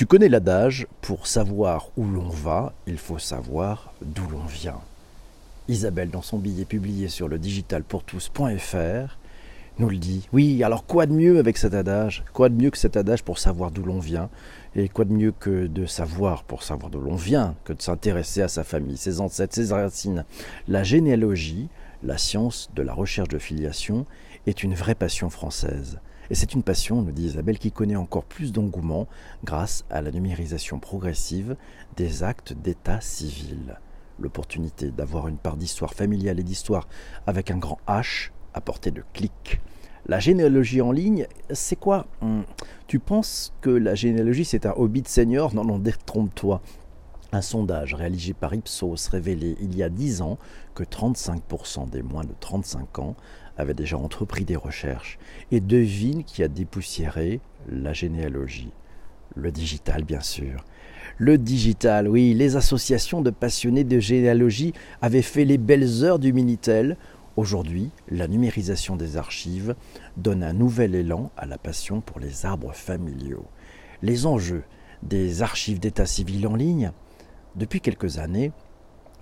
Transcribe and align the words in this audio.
Tu 0.00 0.06
connais 0.06 0.30
l'adage, 0.30 0.86
pour 1.02 1.26
savoir 1.26 1.90
où 1.98 2.06
l'on 2.06 2.30
va, 2.30 2.72
il 2.86 2.96
faut 2.96 3.18
savoir 3.18 3.92
d'où 4.00 4.26
l'on 4.30 4.46
vient. 4.46 4.80
Isabelle, 5.68 6.08
dans 6.08 6.22
son 6.22 6.38
billet 6.38 6.64
publié 6.64 7.08
sur 7.08 7.28
le 7.28 7.38
digitalpourtous.fr, 7.38 9.18
nous 9.78 9.90
le 9.90 9.98
dit. 9.98 10.26
Oui, 10.32 10.64
alors 10.64 10.86
quoi 10.86 11.04
de 11.04 11.12
mieux 11.12 11.38
avec 11.38 11.58
cet 11.58 11.74
adage? 11.74 12.24
Quoi 12.32 12.48
de 12.48 12.54
mieux 12.54 12.70
que 12.70 12.78
cet 12.78 12.96
adage 12.96 13.22
pour 13.22 13.38
savoir 13.38 13.70
d'où 13.70 13.82
l'on 13.82 13.98
vient? 13.98 14.30
Et 14.74 14.88
quoi 14.88 15.04
de 15.04 15.12
mieux 15.12 15.32
que 15.32 15.66
de 15.66 15.84
savoir 15.84 16.44
pour 16.44 16.62
savoir 16.62 16.88
d'où 16.88 17.00
l'on 17.00 17.16
vient 17.16 17.54
que 17.64 17.74
de 17.74 17.82
s'intéresser 17.82 18.40
à 18.40 18.48
sa 18.48 18.64
famille, 18.64 18.96
ses 18.96 19.20
ancêtres, 19.20 19.54
ses 19.54 19.70
racines? 19.70 20.24
La 20.66 20.82
généalogie, 20.82 21.68
la 22.02 22.16
science 22.16 22.70
de 22.74 22.80
la 22.80 22.94
recherche 22.94 23.28
de 23.28 23.38
filiation, 23.38 24.06
est 24.46 24.62
une 24.62 24.74
vraie 24.74 24.94
passion 24.94 25.30
française. 25.30 26.00
Et 26.30 26.34
c'est 26.34 26.54
une 26.54 26.62
passion, 26.62 27.02
nous 27.02 27.10
dit 27.10 27.24
Isabelle, 27.24 27.58
qui 27.58 27.72
connaît 27.72 27.96
encore 27.96 28.24
plus 28.24 28.52
d'engouement 28.52 29.08
grâce 29.44 29.84
à 29.90 30.00
la 30.00 30.12
numérisation 30.12 30.78
progressive 30.78 31.56
des 31.96 32.22
actes 32.22 32.52
d'état 32.52 33.00
civil. 33.00 33.78
L'opportunité 34.20 34.90
d'avoir 34.90 35.26
une 35.28 35.38
part 35.38 35.56
d'histoire 35.56 35.94
familiale 35.94 36.38
et 36.38 36.44
d'histoire 36.44 36.88
avec 37.26 37.50
un 37.50 37.58
grand 37.58 37.78
H 37.88 38.30
à 38.54 38.60
portée 38.60 38.92
de 38.92 39.02
clic. 39.12 39.60
La 40.06 40.20
généalogie 40.20 40.80
en 40.80 40.92
ligne, 40.92 41.26
c'est 41.50 41.76
quoi? 41.76 42.06
Hmm. 42.20 42.42
Tu 42.86 42.98
penses 43.00 43.52
que 43.60 43.70
la 43.70 43.94
généalogie 43.94 44.44
c'est 44.44 44.66
un 44.66 44.72
hobby 44.76 45.02
de 45.02 45.08
senior? 45.08 45.54
Non, 45.54 45.64
non, 45.64 45.78
détrompe-toi. 45.78 46.62
Un 47.32 47.42
sondage 47.42 47.94
réalisé 47.94 48.34
par 48.34 48.54
Ipsos 48.54 49.08
révélait 49.08 49.56
il 49.60 49.76
y 49.76 49.84
a 49.84 49.88
10 49.88 50.22
ans 50.22 50.38
que 50.74 50.82
35% 50.82 51.88
des 51.88 52.02
moins 52.02 52.24
de 52.24 52.34
35 52.40 52.98
ans 52.98 53.16
avaient 53.56 53.74
déjà 53.74 53.96
entrepris 53.98 54.44
des 54.44 54.56
recherches. 54.56 55.18
Et 55.52 55.60
devine 55.60 56.24
qui 56.24 56.42
a 56.42 56.48
dépoussiéré 56.48 57.40
la 57.68 57.92
généalogie. 57.92 58.72
Le 59.36 59.52
digital, 59.52 60.02
bien 60.02 60.20
sûr. 60.20 60.64
Le 61.18 61.38
digital, 61.38 62.08
oui, 62.08 62.34
les 62.34 62.56
associations 62.56 63.22
de 63.22 63.30
passionnés 63.30 63.84
de 63.84 64.00
généalogie 64.00 64.72
avaient 65.00 65.22
fait 65.22 65.44
les 65.44 65.58
belles 65.58 66.02
heures 66.02 66.18
du 66.18 66.32
Minitel. 66.32 66.96
Aujourd'hui, 67.36 67.90
la 68.10 68.26
numérisation 68.26 68.96
des 68.96 69.16
archives 69.16 69.76
donne 70.16 70.42
un 70.42 70.52
nouvel 70.52 70.96
élan 70.96 71.30
à 71.36 71.46
la 71.46 71.58
passion 71.58 72.00
pour 72.00 72.18
les 72.18 72.44
arbres 72.44 72.74
familiaux. 72.74 73.46
Les 74.02 74.26
enjeux 74.26 74.64
des 75.02 75.42
archives 75.42 75.78
d'état 75.78 76.06
civil 76.06 76.46
en 76.46 76.56
ligne, 76.56 76.90
depuis 77.56 77.80
quelques 77.80 78.18
années, 78.18 78.52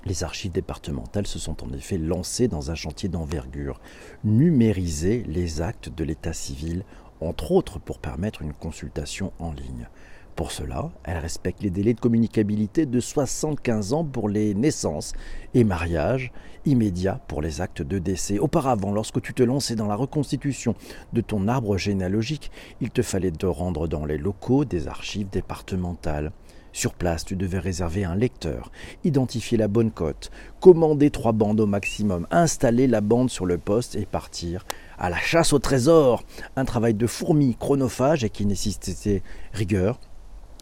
les 0.05 0.25
archives 0.25 0.53
départementales 0.53 1.27
se 1.27 1.39
sont 1.39 1.65
en 1.65 1.73
effet 1.73 1.98
lancées 1.98 2.48
dans 2.48 2.71
un 2.71 2.75
chantier 2.75 3.09
d'envergure, 3.09 3.81
numériser 4.25 5.25
les 5.27 5.61
actes 5.61 5.89
de 5.89 6.05
l'état 6.05 6.33
civil, 6.33 6.84
entre 7.21 7.53
autres 7.53 7.79
pour 7.79 7.99
permettre 7.99 8.43
une 8.43 8.53
consultation 8.53 9.33
en 9.39 9.53
ligne. 9.53 9.89
Pour 10.37 10.53
cela, 10.53 10.93
elles 11.03 11.19
respectent 11.19 11.65
les 11.65 11.71
délais 11.71 11.95
de 11.95 12.01
communicabilité 12.01 12.87
de 12.87 13.01
75 13.01 13.93
ans 13.93 14.05
pour 14.05 14.29
les 14.29 14.55
naissances 14.55 15.12
et 15.53 15.65
mariages 15.65 16.31
immédiats 16.65 17.21
pour 17.27 17.43
les 17.43 17.61
actes 17.61 17.83
de 17.83 17.99
décès. 17.99 18.39
Auparavant, 18.39 18.93
lorsque 18.93 19.21
tu 19.21 19.34
te 19.34 19.43
lançais 19.43 19.75
dans 19.75 19.89
la 19.89 19.97
reconstitution 19.97 20.77
de 21.12 21.23
ton 21.23 21.49
arbre 21.49 21.77
généalogique, 21.77 22.53
il 22.81 22.91
te 22.91 23.03
fallait 23.03 23.33
te 23.33 23.47
rendre 23.47 23.89
dans 23.89 24.05
les 24.05 24.17
locaux 24.17 24.65
des 24.65 24.87
archives 24.87 25.29
départementales. 25.29 26.31
Sur 26.73 26.95
place, 26.95 27.25
tu 27.25 27.35
devais 27.35 27.59
réserver 27.59 28.05
un 28.05 28.15
lecteur, 28.15 28.71
identifier 29.05 29.59
la 29.59 29.69
bonne 29.69 29.91
cote, 29.91 30.31
commander 30.61 31.11
trois 31.11 31.33
bandes 31.33 31.61
au 31.61 31.67
maximum, 31.67 32.27
installer 32.31 32.87
la 32.87 33.01
bande 33.01 33.31
sur 33.31 33.47
le 33.47 33.59
poste 33.59 33.97
et 33.97 34.07
partir 34.07 34.67
à 34.99 35.11
la 35.11 35.19
chasse 35.19 35.53
au 35.53 35.59
trésor. 35.59 36.23
Un 36.57 36.65
travail 36.65 36.95
de 36.95 37.07
fourmi 37.07 37.57
chronophage 37.59 38.25
et 38.25 38.31
qui 38.31 38.47
nécessitait 38.47 39.23
rigueur, 39.53 39.99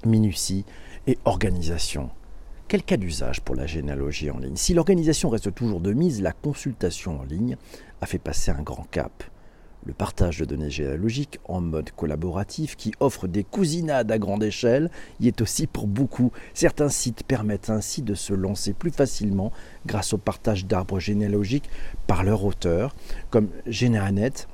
minutie 0.04 0.64
et 1.06 1.18
organisation. 1.24 2.10
Quel 2.68 2.82
cas 2.82 2.96
d'usage 2.96 3.40
pour 3.42 3.54
la 3.54 3.66
généalogie 3.66 4.30
en 4.30 4.38
ligne? 4.38 4.56
Si 4.56 4.74
l'organisation 4.74 5.28
reste 5.28 5.54
toujours 5.54 5.80
de 5.80 5.92
mise, 5.92 6.20
la 6.20 6.32
consultation 6.32 7.20
en 7.20 7.24
ligne 7.24 7.56
a 8.00 8.06
fait 8.06 8.18
passer 8.18 8.50
un 8.50 8.62
grand 8.62 8.86
cap 8.90 9.22
le 9.86 9.92
partage 9.92 10.38
de 10.38 10.44
données 10.44 10.70
généalogiques 10.70 11.38
en 11.44 11.60
mode 11.60 11.90
collaboratif 11.92 12.76
qui 12.76 12.92
offre 12.98 13.28
des 13.28 13.44
cousinades 13.44 14.10
à 14.10 14.18
grande 14.18 14.42
échelle 14.42 14.90
y 15.20 15.28
est 15.28 15.40
aussi 15.40 15.68
pour 15.68 15.86
beaucoup. 15.86 16.32
Certains 16.54 16.88
sites 16.88 17.22
permettent 17.22 17.70
ainsi 17.70 18.02
de 18.02 18.14
se 18.14 18.34
lancer 18.34 18.72
plus 18.72 18.90
facilement 18.90 19.52
grâce 19.86 20.12
au 20.12 20.18
partage 20.18 20.66
d'arbres 20.66 20.98
généalogiques 20.98 21.70
par 22.08 22.24
leur 22.24 22.44
auteur, 22.44 22.96
comme 23.30 23.48
GeneRanet 23.66 24.48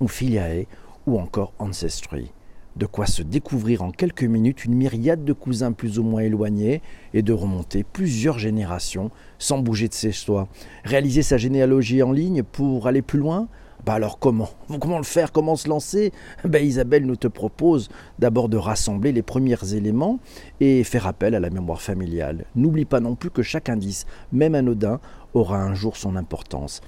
ou 0.00 0.08
Filiae 0.08 0.66
ou 1.06 1.18
encore 1.18 1.54
Ancestry. 1.58 2.32
De 2.76 2.84
quoi 2.84 3.06
se 3.06 3.22
découvrir 3.22 3.80
en 3.80 3.90
quelques 3.90 4.24
minutes 4.24 4.66
une 4.66 4.74
myriade 4.74 5.24
de 5.24 5.32
cousins 5.32 5.72
plus 5.72 5.98
ou 5.98 6.02
moins 6.02 6.20
éloignés 6.20 6.82
et 7.14 7.22
de 7.22 7.32
remonter 7.32 7.82
plusieurs 7.82 8.38
générations 8.38 9.10
sans 9.38 9.60
bouger 9.60 9.88
de 9.88 9.94
ses 9.94 10.12
choix. 10.12 10.48
Réaliser 10.84 11.22
sa 11.22 11.38
généalogie 11.38 12.02
en 12.02 12.12
ligne 12.12 12.42
pour 12.42 12.86
aller 12.86 13.00
plus 13.00 13.18
loin 13.18 13.48
bah 13.84 13.94
alors 13.94 14.18
comment? 14.18 14.48
Comment 14.80 14.98
le 14.98 15.04
faire? 15.04 15.32
Comment 15.32 15.56
se 15.56 15.68
lancer? 15.68 16.12
Ben 16.44 16.64
Isabelle 16.64 17.06
nous 17.06 17.16
te 17.16 17.28
propose 17.28 17.88
d'abord 18.18 18.48
de 18.48 18.56
rassembler 18.56 19.12
les 19.12 19.22
premiers 19.22 19.74
éléments 19.74 20.18
et 20.60 20.82
faire 20.84 21.06
appel 21.06 21.34
à 21.34 21.40
la 21.40 21.50
mémoire 21.50 21.80
familiale. 21.80 22.46
N'oublie 22.54 22.84
pas 22.84 23.00
non 23.00 23.14
plus 23.14 23.30
que 23.30 23.42
chaque 23.42 23.68
indice, 23.68 24.06
même 24.32 24.54
anodin, 24.54 25.00
aura 25.34 25.62
un 25.62 25.74
jour 25.74 25.96
son 25.96 26.16
importance. 26.16 26.80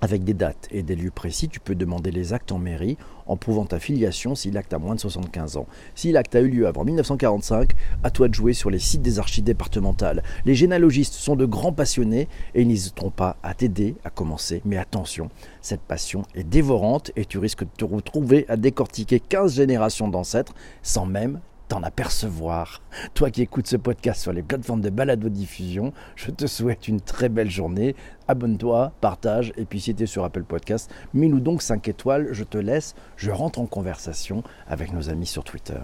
Avec 0.00 0.24
des 0.24 0.34
dates 0.34 0.68
et 0.70 0.82
des 0.82 0.96
lieux 0.96 1.10
précis, 1.10 1.48
tu 1.48 1.60
peux 1.60 1.74
demander 1.74 2.10
les 2.10 2.32
actes 2.32 2.52
en 2.52 2.58
mairie 2.58 2.98
en 3.26 3.36
prouvant 3.36 3.64
ta 3.64 3.78
filiation 3.78 4.34
si 4.34 4.50
l'acte 4.50 4.74
a 4.74 4.78
moins 4.78 4.94
de 4.94 5.00
75 5.00 5.56
ans. 5.56 5.66
Si 5.94 6.12
l'acte 6.12 6.34
a 6.34 6.40
eu 6.40 6.48
lieu 6.48 6.66
avant 6.66 6.84
1945, 6.84 7.72
à 8.02 8.10
toi 8.10 8.28
de 8.28 8.34
jouer 8.34 8.52
sur 8.52 8.70
les 8.70 8.78
sites 8.78 9.02
des 9.02 9.18
archives 9.18 9.44
départementales. 9.44 10.22
Les 10.44 10.54
généalogistes 10.54 11.14
sont 11.14 11.36
de 11.36 11.46
grands 11.46 11.72
passionnés 11.72 12.28
et 12.54 12.62
ils 12.62 12.68
n'hésiteront 12.68 13.10
pas 13.10 13.36
à 13.42 13.54
t'aider 13.54 13.94
à 14.04 14.10
commencer. 14.10 14.60
Mais 14.64 14.76
attention, 14.76 15.30
cette 15.62 15.80
passion 15.80 16.22
est 16.34 16.44
dévorante 16.44 17.10
et 17.16 17.24
tu 17.24 17.38
risques 17.38 17.64
de 17.64 17.70
te 17.76 17.84
retrouver 17.84 18.44
à 18.48 18.56
décortiquer 18.56 19.20
15 19.20 19.54
générations 19.54 20.08
d'ancêtres 20.08 20.54
sans 20.82 21.06
même 21.06 21.40
t'en 21.68 21.82
apercevoir. 21.82 22.82
Toi 23.14 23.30
qui 23.30 23.42
écoutes 23.42 23.66
ce 23.66 23.76
podcast 23.76 24.20
sur 24.20 24.32
les 24.32 24.42
plateformes 24.42 24.80
de 24.80 24.90
balado-diffusion, 24.90 25.92
je 26.16 26.30
te 26.30 26.46
souhaite 26.46 26.88
une 26.88 27.00
très 27.00 27.28
belle 27.28 27.50
journée. 27.50 27.96
Abonne-toi, 28.28 28.92
partage, 29.00 29.52
et 29.56 29.64
puis 29.64 29.80
si 29.80 29.94
tu 29.94 30.04
es 30.04 30.06
sur 30.06 30.24
Apple 30.24 30.44
Podcast, 30.44 30.90
mets-nous 31.12 31.40
donc 31.40 31.62
5 31.62 31.88
étoiles, 31.88 32.28
je 32.32 32.44
te 32.44 32.58
laisse, 32.58 32.94
je 33.16 33.30
rentre 33.30 33.60
en 33.60 33.66
conversation 33.66 34.42
avec 34.66 34.92
nos 34.92 35.10
amis 35.10 35.26
sur 35.26 35.44
Twitter. 35.44 35.80